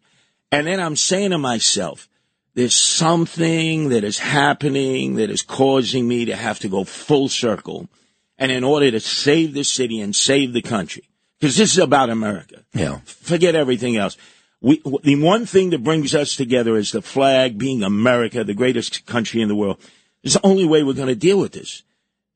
And 0.51 0.67
then 0.67 0.79
I'm 0.79 0.95
saying 0.95 1.31
to 1.31 1.37
myself, 1.37 2.07
there's 2.53 2.73
something 2.73 3.89
that 3.89 4.03
is 4.03 4.19
happening 4.19 5.15
that 5.15 5.29
is 5.29 5.41
causing 5.43 6.07
me 6.07 6.25
to 6.25 6.35
have 6.35 6.59
to 6.59 6.69
go 6.69 6.85
full 6.85 7.27
circle. 7.27 7.89
And 8.37 8.51
in 8.51 8.63
order 8.63 8.89
to 8.91 8.99
save 8.99 9.53
the 9.53 9.63
city 9.63 9.99
and 9.99 10.15
save 10.15 10.53
the 10.53 10.61
country, 10.61 11.09
because 11.39 11.57
this 11.57 11.73
is 11.73 11.79
about 11.79 12.09
America. 12.09 12.63
Yeah. 12.73 12.99
Forget 13.05 13.55
everything 13.55 13.97
else. 13.97 14.17
We, 14.59 14.81
the 15.03 15.15
one 15.15 15.45
thing 15.45 15.69
that 15.69 15.83
brings 15.83 16.15
us 16.15 16.35
together 16.35 16.77
is 16.77 16.91
the 16.91 17.01
flag 17.01 17.57
being 17.57 17.83
America, 17.83 18.43
the 18.43 18.55
greatest 18.55 19.05
country 19.05 19.41
in 19.41 19.47
the 19.47 19.55
world. 19.55 19.77
It's 20.23 20.33
the 20.33 20.45
only 20.45 20.65
way 20.65 20.83
we're 20.83 20.93
going 20.93 21.07
to 21.07 21.15
deal 21.15 21.39
with 21.39 21.51
this. 21.51 21.83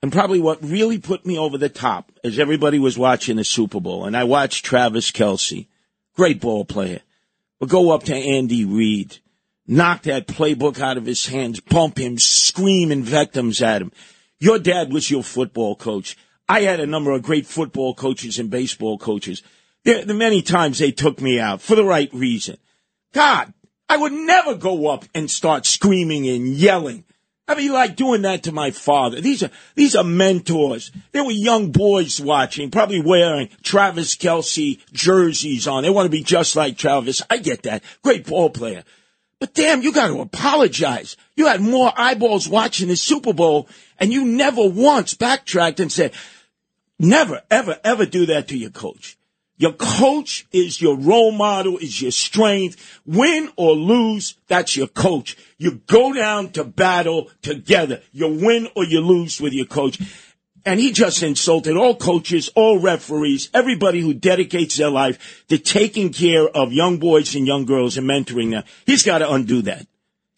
And 0.03 0.11
probably 0.11 0.39
what 0.39 0.63
really 0.63 0.97
put 0.97 1.25
me 1.25 1.37
over 1.37 1.57
the 1.57 1.69
top 1.69 2.11
is 2.23 2.39
everybody 2.39 2.79
was 2.79 2.97
watching 2.97 3.37
the 3.37 3.43
Super 3.43 3.79
Bowl 3.79 4.05
and 4.05 4.17
I 4.17 4.23
watched 4.23 4.65
Travis 4.65 5.11
Kelce, 5.11 5.67
great 6.15 6.41
ball 6.41 6.65
player, 6.65 7.01
but 7.59 7.69
go 7.69 7.91
up 7.91 8.03
to 8.05 8.15
Andy 8.15 8.65
Reid, 8.65 9.19
knock 9.67 10.03
that 10.03 10.27
playbook 10.27 10.79
out 10.79 10.97
of 10.97 11.05
his 11.05 11.27
hands, 11.27 11.59
bump 11.59 11.99
him, 11.99 12.17
scream 12.17 12.91
invectives 12.91 13.61
at 13.61 13.81
him. 13.81 13.91
Your 14.39 14.57
dad 14.57 14.91
was 14.91 15.11
your 15.11 15.23
football 15.23 15.75
coach. 15.75 16.17
I 16.51 16.63
had 16.63 16.81
a 16.81 16.85
number 16.85 17.11
of 17.11 17.23
great 17.23 17.47
football 17.47 17.95
coaches 17.95 18.37
and 18.37 18.49
baseball 18.49 18.97
coaches. 18.97 19.41
There, 19.85 20.03
the 20.03 20.13
many 20.13 20.41
times 20.41 20.79
they 20.79 20.91
took 20.91 21.21
me 21.21 21.39
out 21.39 21.61
for 21.61 21.75
the 21.75 21.85
right 21.85 22.13
reason. 22.13 22.57
God, 23.13 23.53
I 23.87 23.95
would 23.95 24.11
never 24.11 24.55
go 24.55 24.89
up 24.89 25.05
and 25.15 25.31
start 25.31 25.65
screaming 25.65 26.27
and 26.27 26.45
yelling. 26.45 27.05
I 27.47 27.55
mean, 27.55 27.71
like 27.71 27.95
doing 27.95 28.23
that 28.23 28.43
to 28.43 28.51
my 28.51 28.71
father. 28.71 29.21
These 29.21 29.43
are 29.43 29.49
these 29.75 29.95
are 29.95 30.03
mentors. 30.03 30.91
There 31.13 31.23
were 31.23 31.31
young 31.31 31.71
boys 31.71 32.19
watching, 32.19 32.69
probably 32.69 33.01
wearing 33.01 33.47
Travis 33.63 34.17
Kelce 34.17 34.81
jerseys 34.91 35.69
on. 35.69 35.83
They 35.83 35.89
want 35.89 36.07
to 36.07 36.17
be 36.17 36.21
just 36.21 36.57
like 36.57 36.77
Travis. 36.77 37.21
I 37.29 37.37
get 37.37 37.63
that. 37.63 37.81
Great 38.03 38.27
ball 38.27 38.49
player. 38.49 38.83
But 39.39 39.53
damn, 39.53 39.83
you 39.83 39.93
got 39.93 40.07
to 40.07 40.19
apologize. 40.19 41.15
You 41.37 41.47
had 41.47 41.61
more 41.61 41.93
eyeballs 41.95 42.49
watching 42.49 42.89
the 42.89 42.97
Super 42.97 43.31
Bowl, 43.31 43.69
and 43.97 44.11
you 44.11 44.25
never 44.25 44.67
once 44.67 45.13
backtracked 45.13 45.79
and 45.79 45.91
said, 45.91 46.13
never, 47.01 47.41
ever, 47.49 47.79
ever 47.83 48.05
do 48.05 48.27
that 48.27 48.47
to 48.49 48.57
your 48.57 48.69
coach. 48.69 49.17
Your 49.57 49.73
coach 49.73 50.47
is 50.51 50.81
your 50.81 50.97
role 50.97 51.31
model, 51.31 51.77
is 51.77 52.01
your 52.01 52.11
strength. 52.11 53.01
Win 53.05 53.49
or 53.57 53.73
lose, 53.73 54.35
that's 54.47 54.75
your 54.75 54.87
coach. 54.87 55.37
You 55.59 55.81
go 55.85 56.13
down 56.13 56.49
to 56.53 56.63
battle 56.63 57.29
together. 57.43 58.01
You 58.11 58.27
win 58.27 58.69
or 58.75 58.85
you 58.85 59.01
lose 59.01 59.39
with 59.39 59.53
your 59.53 59.67
coach. 59.67 59.99
And 60.65 60.79
he 60.79 60.91
just 60.91 61.21
insulted 61.21 61.77
all 61.77 61.95
coaches, 61.95 62.49
all 62.55 62.79
referees, 62.79 63.49
everybody 63.53 63.99
who 63.99 64.13
dedicates 64.15 64.77
their 64.77 64.89
life 64.89 65.45
to 65.49 65.57
taking 65.57 66.11
care 66.11 66.47
of 66.47 66.73
young 66.73 66.97
boys 66.97 67.35
and 67.35 67.45
young 67.45 67.65
girls 67.65 67.97
and 67.97 68.09
mentoring 68.09 68.51
them. 68.51 68.63
He's 68.85 69.03
got 69.03 69.19
to 69.19 69.31
undo 69.31 69.61
that. 69.63 69.85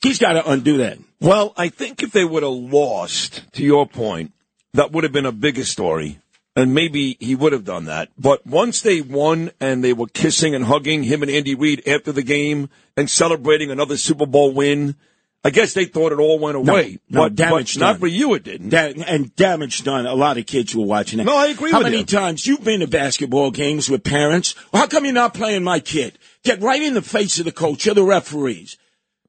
He's 0.02 0.20
got 0.20 0.34
to 0.34 0.50
undo 0.50 0.78
that. 0.78 0.98
Well, 1.22 1.54
I 1.56 1.70
think 1.70 2.04
if 2.04 2.12
they 2.12 2.26
would 2.26 2.44
have 2.44 2.52
lost, 2.52 3.42
to 3.54 3.64
your 3.64 3.88
point, 3.88 4.34
that 4.74 4.92
would 4.92 5.06
have 5.06 5.14
been 5.14 5.26
a 5.26 5.32
bigger 5.32 5.64
story. 5.64 6.20
And 6.56 6.74
maybe 6.76 7.18
he 7.20 7.34
would 7.34 7.52
have 7.52 7.64
done 7.66 7.86
that. 7.86 8.10
But 8.18 8.46
once 8.46 8.82
they 8.82 9.02
won 9.02 9.50
and 9.60 9.84
they 9.84 9.92
were 9.94 10.06
kissing 10.08 10.54
and 10.54 10.66
hugging 10.66 11.02
him 11.02 11.24
and 11.24 11.32
Andy 11.32 11.56
Reid 11.56 11.88
after 11.88 12.12
the 12.12 12.22
game 12.22 12.70
and 12.96 13.10
celebrating 13.10 13.72
another 13.72 13.98
Super 13.98 14.28
Bowl 14.28 14.54
win, 14.54 14.96
I 15.44 15.50
guess 15.50 15.74
they 15.74 15.86
thought 15.86 16.12
it 16.12 16.20
all 16.20 16.38
went 16.38 16.56
away. 16.56 17.00
No, 17.10 17.22
no 17.22 17.26
but, 17.26 17.36
damage 17.36 17.74
but 17.74 17.80
done. 17.80 17.90
not 17.94 18.00
for 18.00 18.08
you, 18.08 18.36
it 18.36 18.44
didn't. 18.44 18.70
Da- 18.70 18.94
and 19.08 19.36
damage 19.36 19.84
done. 19.84 20.06
A 20.06 20.14
lot 20.14 20.38
of 20.38 20.46
kids 20.46 20.76
were 20.76 20.86
watching 20.86 21.20
it. 21.20 21.24
No, 21.26 21.36
I 21.36 21.48
agree 21.48 21.72
How 21.72 21.82
many 21.82 21.98
you. 21.98 22.06
times 22.06 22.46
you've 22.46 22.64
been 22.64 22.82
to 22.82 22.88
basketball 22.88 23.50
games 23.50 23.90
with 23.90 24.04
parents? 24.04 24.54
Well, 24.72 24.84
how 24.84 24.88
come 24.88 25.06
you're 25.06 25.14
not 25.14 25.34
playing 25.34 25.64
my 25.64 25.80
kid? 25.80 26.20
Get 26.44 26.62
right 26.62 26.82
in 26.82 26.94
the 26.94 27.02
face 27.02 27.40
of 27.40 27.46
the 27.46 27.52
coach 27.52 27.88
or 27.88 27.96
the 27.96 28.04
referees. 28.04 28.78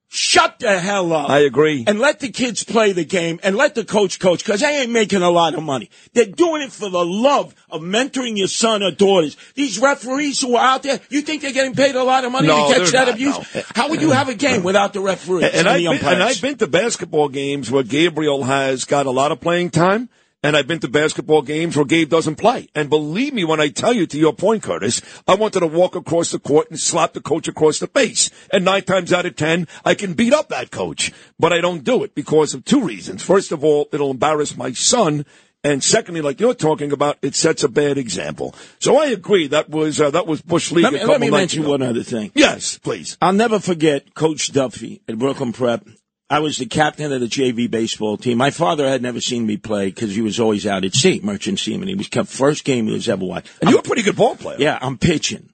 Shut 0.09 0.61
the 0.61 0.79
hell 0.79 1.13
up. 1.13 1.29
I 1.29 1.41
agree. 1.41 1.83
And 1.89 1.99
let 1.99 2.21
the 2.21 2.29
kids 2.29 2.63
play 2.63 2.93
the 2.93 3.05
game 3.05 3.41
and 3.43 3.57
let 3.57 3.75
the 3.75 3.85
coach 3.85 4.21
coach 4.21 4.45
because 4.45 4.61
they 4.61 4.83
ain't 4.83 4.93
making 4.93 5.23
a 5.23 5.31
lot 5.31 5.55
of 5.55 5.63
money. 5.65 5.91
They're 6.13 6.27
doing 6.27 6.63
it 6.63 6.71
for 6.71 6.89
the 6.89 7.05
love 7.05 7.53
of 7.69 7.81
mentoring 7.81 8.37
your 8.37 8.47
son 8.47 8.85
or 8.85 8.93
daughters. 8.93 9.37
These 9.57 9.81
referees 9.81 10.41
who 10.41 10.55
are 10.55 10.65
out 10.65 10.85
there, 10.85 11.01
you 11.11 11.23
think 11.23 11.43
they're 11.43 11.53
getting 11.53 11.75
paid 11.75 11.97
a 11.97 12.05
lot 12.05 12.25
of 12.25 12.31
money 12.31 12.47
No, 12.47 12.69
to 12.69 12.79
catch 12.79 12.93
that 12.93 13.07
not, 13.07 13.15
abuse? 13.15 13.37
no. 13.55 13.63
How 13.75 13.89
would 13.89 14.01
you 14.01 14.13
have 14.13 14.29
a 14.29 14.35
game 14.35 14.63
without 14.63 14.93
the 14.93 15.01
referees 15.01 15.45
and, 15.47 15.55
and, 15.55 15.69
I've 15.69 15.83
the 15.83 15.89
been, 15.99 16.13
and 16.13 16.23
I've 16.23 16.41
been 16.41 16.59
to 16.59 16.69
basketball 16.69 17.29
games 17.29 17.73
where 17.73 17.83
Gabriel 17.83 18.45
has 18.45 18.85
got 18.85 19.07
a 19.07 19.11
lot 19.11 19.33
of 19.33 19.41
playing 19.41 19.71
time. 19.71 20.09
And 20.45 20.59
I've 20.59 20.69
been 20.69 20.81
to 20.81 20.89
basketball 20.89 21.41
games 21.41 21.75
where 21.75 21.87
Gabe 21.87 22.11
doesn't 22.11 22.35
play. 22.37 22.69
And 22.75 22.91
believe 22.91 23.33
me 23.33 23.45
when 23.45 23.61
I 23.63 23.71
tell 23.71 23.95
you, 23.95 24.07
to 24.07 24.19
your 24.19 24.35
point, 24.35 24.63
Curtis, 24.63 25.01
I 25.27 25.37
wanted 25.37 25.61
to 25.61 25.67
walk 25.67 25.97
across 25.97 26.33
the 26.33 26.39
court 26.39 26.71
and 26.71 26.79
slap 26.79 27.15
the 27.15 27.23
coach 27.23 27.49
across 27.49 27.79
the 27.79 27.87
face. 27.87 28.31
And 28.53 28.63
nine 28.63 28.83
times 28.83 29.11
out 29.11 29.25
of 29.25 29.37
ten, 29.37 29.67
I 29.87 29.95
can 29.95 30.13
beat 30.13 30.35
up 30.35 30.51
that 30.51 30.71
coach. 30.71 31.13
But 31.39 31.55
I 31.55 31.63
don't 31.63 31.83
do 31.83 32.05
it 32.05 32.15
because 32.15 32.53
of 32.53 32.67
two 32.67 32.85
reasons. 32.85 33.23
First 33.23 33.53
of 33.53 33.65
all, 33.65 33.89
it'll 33.91 34.11
embarrass 34.11 34.55
my 34.55 34.73
son. 34.73 35.25
And 35.65 35.83
secondly, 35.83 36.21
like 36.21 36.41
you're 36.41 36.53
talking 36.53 36.93
about, 36.93 37.17
it 37.23 37.35
sets 37.35 37.65
a 37.65 37.69
bad 37.71 37.97
example. 37.97 38.55
So 38.81 38.99
I 38.99 39.07
agree. 39.07 39.47
That 39.47 39.71
was, 39.71 39.99
uh, 39.99 40.11
that 40.11 40.27
was 40.27 40.43
Bush 40.43 40.71
League 40.73 40.85
let 40.85 40.93
a 40.93 40.93
me, 40.93 40.99
couple 40.99 41.13
let 41.13 41.21
me 41.23 41.31
mention 41.31 41.63
ago. 41.63 41.71
one 41.71 41.81
other 41.81 42.03
thing. 42.03 42.33
Yes, 42.35 42.77
please. 42.77 43.17
I'll 43.23 43.33
never 43.33 43.59
forget 43.59 44.13
Coach 44.13 44.53
Duffy 44.53 45.01
at 45.09 45.19
Brooklyn 45.19 45.55
Prep. 45.55 45.89
I 46.35 46.41
was 46.41 46.57
the 46.57 46.67
captain 46.67 47.13
of 47.13 47.21
the 47.21 47.29
JV 47.29 47.71
baseball 47.71 48.17
team. 48.17 48.39
My 48.39 48.51
father 48.51 48.89
had 48.89 49.01
never 49.01 49.21
seen 49.21 49.47
me 49.47 49.57
play 49.57 49.87
because 49.87 50.17
he 50.17 50.21
was 50.21 50.41
always 50.41 50.67
out 50.67 50.85
at 50.85 50.93
sea, 50.93 51.21
merchant 51.23 51.61
seaman. 51.61 51.87
He 51.87 51.95
was 51.95 52.09
kept 52.09 52.29
first 52.29 52.65
game 52.65 52.89
he 52.89 52.93
was 52.93 53.09
ever 53.09 53.25
watched. 53.25 53.51
And 53.61 53.71
you're 53.71 53.79
a 53.79 53.85
pretty 53.85 54.03
good 54.03 54.17
ball 54.17 54.35
player. 54.35 54.57
Yeah, 54.59 54.77
I'm 54.83 54.99
pitching. 54.99 55.51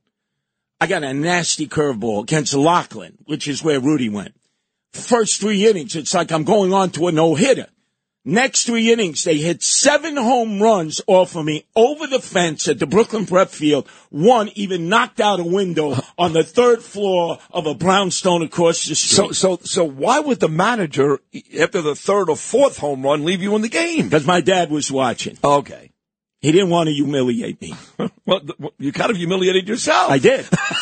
I 0.80 0.86
got 0.86 1.04
a 1.04 1.12
nasty 1.12 1.68
curveball 1.68 2.22
against 2.22 2.54
Loughlin, 2.54 3.18
which 3.26 3.46
is 3.46 3.62
where 3.62 3.78
Rudy 3.78 4.08
went. 4.08 4.34
First 4.94 5.38
three 5.38 5.68
innings, 5.68 5.96
it's 5.96 6.14
like 6.14 6.32
I'm 6.32 6.44
going 6.44 6.72
on 6.72 6.88
to 6.92 7.08
a 7.08 7.12
no 7.12 7.34
hitter. 7.34 7.66
Next 8.24 8.64
three 8.64 8.92
innings, 8.92 9.24
they 9.24 9.38
hit 9.38 9.62
seven 9.62 10.14
home 10.14 10.60
runs 10.60 11.00
off 11.06 11.36
of 11.36 11.44
me 11.46 11.64
over 11.74 12.06
the 12.06 12.20
fence 12.20 12.68
at 12.68 12.78
the 12.78 12.86
Brooklyn 12.86 13.24
Prep 13.24 13.48
Field. 13.48 13.88
One 14.10 14.50
even 14.54 14.90
knocked 14.90 15.20
out 15.20 15.40
a 15.40 15.44
window 15.44 15.96
on 16.18 16.34
the 16.34 16.44
third 16.44 16.82
floor 16.82 17.38
of 17.50 17.66
a 17.66 17.74
brownstone 17.74 18.42
across 18.42 18.84
the 18.84 18.94
street. 18.94 19.34
so, 19.34 19.56
so 19.56 19.58
so 19.64 19.84
why 19.84 20.20
would 20.20 20.38
the 20.38 20.48
manager, 20.48 21.20
after 21.58 21.80
the 21.80 21.94
third 21.94 22.28
or 22.28 22.36
fourth 22.36 22.76
home 22.76 23.02
run, 23.02 23.24
leave 23.24 23.40
you 23.40 23.56
in 23.56 23.62
the 23.62 23.70
game? 23.70 24.10
Because 24.10 24.26
my 24.26 24.42
dad 24.42 24.70
was 24.70 24.92
watching. 24.92 25.38
Okay. 25.42 25.90
He 26.40 26.52
didn't 26.52 26.70
want 26.70 26.88
to 26.88 26.94
humiliate 26.94 27.60
me. 27.60 27.74
Well, 28.26 28.42
you 28.78 28.92
kind 28.92 29.10
of 29.10 29.16
humiliated 29.16 29.66
yourself. 29.66 30.08
I 30.08 30.18
did. 30.18 30.46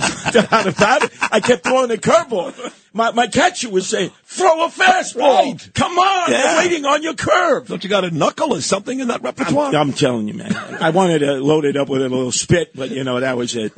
Not 0.00 0.66
about 0.76 1.04
it. 1.04 1.12
I 1.20 1.40
kept 1.40 1.64
throwing 1.64 1.90
a 1.90 1.96
curveball. 1.96 2.72
My, 2.94 3.10
my 3.12 3.26
catcher 3.26 3.70
was 3.70 3.88
saying, 3.88 4.10
throw 4.24 4.66
a 4.66 4.68
fastball. 4.68 5.52
Right. 5.52 5.70
Come 5.74 5.98
on. 5.98 6.30
Yeah. 6.30 6.56
We're 6.56 6.62
waiting 6.62 6.84
on 6.84 7.02
your 7.02 7.14
curve. 7.14 7.68
Don't 7.68 7.82
you 7.82 7.88
got 7.88 8.04
a 8.04 8.10
knuckle 8.10 8.52
or 8.52 8.60
something 8.60 9.00
in 9.00 9.08
that 9.08 9.22
repertoire? 9.22 9.74
I'm 9.74 9.92
telling 9.92 10.28
you, 10.28 10.34
man. 10.34 10.54
I 10.54 10.90
wanted 10.90 11.20
to 11.20 11.34
load 11.34 11.64
it 11.64 11.76
up 11.76 11.88
with 11.88 12.02
a 12.02 12.08
little 12.08 12.32
spit, 12.32 12.72
but 12.74 12.90
you 12.90 13.04
know, 13.04 13.20
that 13.20 13.36
was 13.36 13.56
it. 13.56 13.72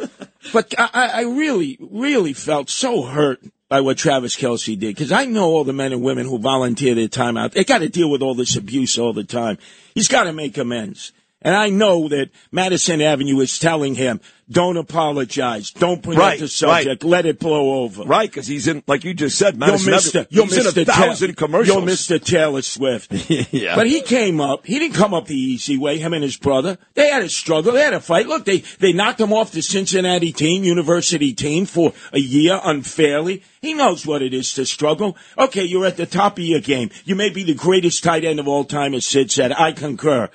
But 0.53 0.75
I, 0.79 0.91
I 0.93 1.07
I 1.07 1.23
really, 1.23 1.79
really 1.81 2.33
felt 2.33 2.69
so 2.69 3.03
hurt 3.03 3.41
by 3.69 3.81
what 3.81 3.97
Travis 3.97 4.37
Kelce 4.37 4.79
did 4.79 4.95
because 4.95 5.11
I 5.11 5.25
know 5.25 5.47
all 5.47 5.65
the 5.65 5.73
men 5.73 5.93
and 5.93 6.03
women 6.03 6.27
who 6.27 6.39
volunteer 6.39 6.95
their 6.95 7.09
time 7.09 7.37
out. 7.37 7.53
They 7.53 7.65
got 7.65 7.79
to 7.79 7.89
deal 7.89 8.11
with 8.11 8.23
all 8.23 8.35
this 8.35 8.57
abuse 8.57 8.99
all 8.99 9.13
the 9.13 9.25
time. 9.25 9.59
He's 9.95 10.09
got 10.09 10.25
to 10.25 10.33
make 10.33 10.59
amends. 10.59 11.13
And 11.45 11.55
I 11.55 11.69
know 11.69 12.09
that 12.09 12.31
Madison 12.51 13.03
Avenue 13.03 13.39
is 13.41 13.59
telling 13.59 13.95
him, 13.95 14.21
don't 14.51 14.77
apologize. 14.79 15.71
Don't 15.71 16.03
bring 16.03 16.19
Right, 16.19 16.35
up 16.35 16.39
the 16.41 16.49
subject. 16.49 17.05
Let 17.05 17.25
it 17.27 17.39
blow 17.39 17.83
over. 17.83 18.03
right, 18.05 18.29
because 18.31 18.47
he's 18.47 18.67
in, 18.67 18.83
like 18.87 19.05
you 19.05 19.13
just 19.15 19.39
said, 19.39 19.55
You're 19.55 19.67
Madison 19.69 19.93
Mr. 19.93 20.09
Avenue- 20.21 20.27
You're 20.31 20.45
he's 20.47 20.57
in 20.59 20.65
Mr. 20.65 20.83
a 20.83 20.85
thousand 20.87 21.29
Ta- 21.35 21.47
commercials. 21.47 21.77
You're 21.77 21.87
Mr. 22.19 22.23
Taylor 22.25 22.63
Swift. 22.63 23.13
Yeah. 23.53 23.75
But 23.77 23.87
he 23.87 24.01
came 24.03 24.41
up. 24.41 24.67
He 24.67 24.79
didn't 24.79 24.95
come 24.97 25.13
up 25.15 25.27
the 25.27 25.37
easy 25.37 25.77
way. 25.79 25.99
Him 25.99 26.13
and 26.15 26.23
his 26.23 26.37
brother. 26.37 26.79
They 26.95 27.09
had 27.09 27.23
a 27.23 27.29
struggle. 27.29 27.73
They 27.73 27.81
had 27.83 27.95
a 27.95 28.01
fight. 28.01 28.27
Look, 28.27 28.45
they 28.47 28.59
they 28.81 28.93
knocked 28.93 29.21
him 29.21 29.33
off 29.33 29.53
the 29.53 29.63
Cincinnati 29.63 30.33
team, 30.33 30.65
university 30.65 31.33
team, 31.35 31.67
for 31.67 31.93
a 32.13 32.19
year 32.19 32.59
unfairly. 32.65 33.43
He 33.63 33.75
knows 33.75 34.07
what 34.07 34.23
it 34.23 34.33
is 34.35 34.53
to 34.55 34.67
struggle. 34.67 35.17
Okay, 35.39 35.65
you're 35.65 35.87
at 35.87 35.97
the 35.97 36.07
top 36.07 36.39
of 36.39 36.45
your 36.45 36.61
game. 36.61 36.91
You 37.05 37.15
may 37.17 37.31
be 37.31 37.43
the 37.45 37.55
greatest 37.55 38.03
tight 38.05 38.25
end 38.25 38.41
of 38.41 38.49
all 38.49 38.65
time, 38.65 38.95
as 38.95 39.05
Sid 39.07 39.31
said. 39.31 39.53
I 39.53 39.73
concur. 39.73 40.31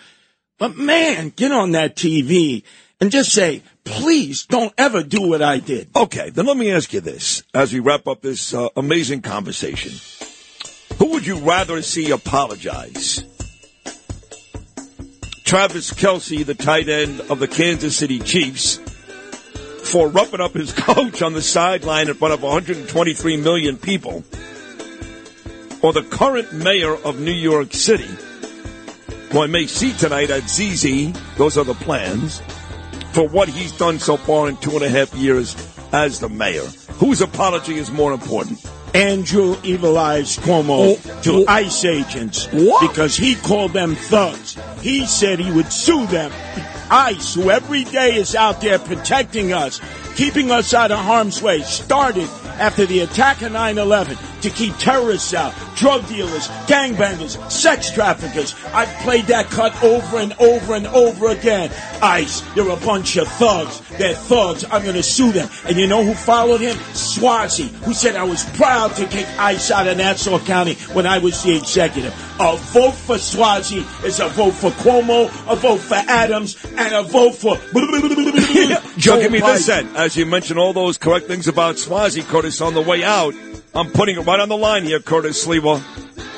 But 0.60 0.78
man, 0.78 1.32
get 1.36 1.52
on 1.54 1.72
that 1.72 1.96
TV 1.96 2.64
and 3.00 3.12
just 3.12 3.32
say, 3.32 3.64
please 3.86 4.46
don't 4.46 4.74
ever 4.78 5.02
do 5.04 5.22
what 5.22 5.42
I 5.42 5.60
did. 5.60 5.88
Okay, 5.96 6.30
then 6.30 6.46
let 6.46 6.58
me 6.58 6.72
ask 6.72 6.92
you 6.94 7.00
this 7.00 7.44
as 7.54 7.74
we 7.74 7.80
wrap 7.80 8.08
up 8.08 8.22
this 8.22 8.54
uh, 8.54 8.68
amazing 8.76 9.22
conversation. 9.22 9.94
Who 10.98 11.14
would 11.14 11.26
you 11.26 11.40
rather 11.40 11.82
see 11.82 12.12
apologize? 12.12 13.24
Travis 15.46 15.92
Kelce, 15.92 16.46
the 16.46 16.54
tight 16.54 16.90
end 16.90 17.22
of 17.22 17.40
the 17.40 17.48
Kansas 17.48 17.96
City 17.96 18.20
Chiefs, 18.20 18.78
for 19.90 20.10
roughing 20.10 20.42
up 20.42 20.54
his 20.54 20.74
coach 20.78 21.22
on 21.22 21.34
the 21.34 21.42
sideline 21.42 22.10
in 22.10 22.16
front 22.16 22.34
of 22.34 22.44
123 22.44 23.38
million 23.38 23.78
people, 23.78 24.26
or 25.82 25.94
the 25.94 26.06
current 26.12 26.54
mayor 26.54 26.94
of 26.94 27.20
New 27.20 27.32
York 27.32 27.74
City, 27.74 28.10
I 29.40 29.48
may 29.48 29.68
see 29.68 29.94
tonight 29.94 30.30
at 30.30 30.50
ZZ, 30.50 31.12
those 31.38 31.58
are 31.58 31.64
the 31.64 31.74
plans, 31.74 32.42
for 33.12 33.28
what 33.28 33.50
he's 33.50 33.72
done 33.72 34.00
so 34.00 34.18
far 34.18 34.50
in 34.50 34.58
two 34.58 34.72
and 34.72 34.84
a 34.84 34.90
half 34.90 35.14
years 35.14 35.56
as 35.92 36.20
the 36.20 36.30
mayor. 36.30 36.66
Whose 37.00 37.22
apology 37.22 37.78
is 37.78 37.90
more 37.92 38.12
important? 38.14 38.64
Andrew 38.94 39.56
Evil 39.64 39.98
Eyes 39.98 40.38
Cuomo 40.38 40.98
Oh, 40.98 41.22
to 41.22 41.32
oh. 41.34 41.46
ICE 41.48 41.86
agents 41.86 42.48
What? 42.52 42.88
because 42.88 43.16
he 43.16 43.36
called 43.36 43.72
them 43.74 43.96
thugs. 43.96 44.58
He 44.82 45.06
said 45.06 45.40
he 45.40 45.52
would 45.52 45.72
sue 45.72 46.06
them. 46.08 46.32
ICE, 46.90 47.36
who 47.36 47.52
every 47.52 47.84
day 47.84 48.16
is 48.16 48.36
out 48.36 48.62
there 48.62 48.80
protecting 48.80 49.54
us, 49.54 49.80
keeping 50.16 50.50
us 50.50 50.74
out 50.74 50.92
of 50.92 50.98
harm's 51.00 51.42
way, 51.42 51.62
started 51.62 52.28
after 52.60 52.86
the 52.86 53.02
attack 53.02 53.42
of 53.44 53.52
9-11. 53.52 54.18
To 54.42 54.50
keep 54.50 54.76
terrorists 54.78 55.34
out, 55.34 55.54
drug 55.76 56.08
dealers, 56.08 56.48
gangbangers, 56.68 57.40
sex 57.52 57.92
traffickers. 57.92 58.56
I've 58.74 58.94
played 59.00 59.26
that 59.26 59.48
cut 59.48 59.82
over 59.84 60.18
and 60.18 60.34
over 60.40 60.74
and 60.76 60.88
over 60.88 61.30
again. 61.30 61.72
ICE, 62.02 62.56
you're 62.56 62.72
a 62.72 62.78
bunch 62.78 63.18
of 63.18 63.28
thugs. 63.28 63.82
They're 63.98 64.14
thugs. 64.14 64.66
I'm 64.66 64.84
going 64.84 64.96
to 64.96 65.04
sue 65.04 65.32
them. 65.32 65.50
And 65.66 65.78
you 65.78 65.88
know 65.88 66.04
who 66.04 66.14
followed 66.14 66.62
him? 66.62 66.76
Suozzi, 66.94 67.70
who 67.84 67.94
said 67.94 68.16
I 68.16 68.24
was 68.24 68.44
proud 68.58 68.96
to 68.96 69.06
kick 69.08 69.28
ICE 69.38 69.72
out 69.72 69.88
of 69.88 69.98
Nassau 69.98 70.40
County 70.40 70.76
when 70.94 71.06
I 71.06 71.18
was 71.18 71.44
the 71.44 71.56
executive. 71.56 72.14
A 72.40 72.56
vote 72.58 72.96
for 72.96 73.16
Suozzi 73.16 73.86
is 74.04 74.20
a 74.20 74.30
vote 74.30 74.52
for 74.52 74.72
Cuomo, 74.72 75.26
a 75.52 75.56
vote 75.56 75.80
for 75.80 75.96
Adams, 75.96 76.56
and 76.78 76.94
a 76.94 77.04
vote 77.04 77.36
for. 77.36 77.58
Joe, 78.98 79.20
give 79.20 79.32
me 79.32 79.40
this 79.40 79.68
then. 79.68 79.88
As 79.96 80.16
you 80.16 80.26
mentioned 80.26 80.60
all 80.60 80.74
those 80.74 80.98
correct 80.98 81.28
things 81.28 81.48
about 81.48 81.76
Suozzi, 81.76 82.26
Curtis, 82.26 82.62
on 82.62 82.74
the 82.74 82.82
way 82.82 83.04
out, 83.04 83.34
I'm 83.76 83.92
putting 83.92 84.18
it 84.18 84.26
right 84.26 84.40
on 84.40 84.50
the 84.50 84.58
line 84.58 84.84
here, 84.84 85.00
Curtis 85.00 85.46
Sliwa. 85.46 85.82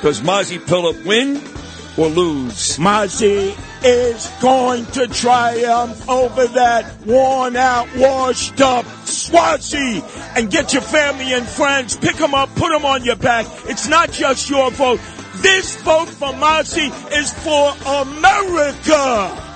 Does 0.01 0.21
Mazi 0.21 0.59
Pilip 0.59 1.05
win 1.05 1.37
or 1.97 2.07
lose? 2.07 2.77
Mazi 2.77 3.55
is 3.83 4.27
going 4.41 4.85
to 4.87 5.07
triumph 5.07 6.07
over 6.09 6.47
that 6.47 7.05
worn 7.05 7.55
out, 7.55 7.87
washed 7.95 8.59
up 8.61 8.85
Suozzi 9.05 10.03
and 10.35 10.51
get 10.51 10.73
your 10.73 10.81
family 10.81 11.33
and 11.33 11.47
friends, 11.47 11.95
pick 11.95 12.15
them 12.17 12.33
up, 12.33 12.53
put 12.55 12.69
them 12.69 12.85
on 12.85 13.03
your 13.05 13.15
back. 13.15 13.45
It's 13.65 13.87
not 13.87 14.11
just 14.11 14.49
your 14.49 14.69
vote. 14.71 14.99
This 15.35 15.81
vote 15.81 16.09
for 16.09 16.33
Mazi 16.33 16.91
is 17.13 17.33
for 17.33 17.73
America. 17.87 19.47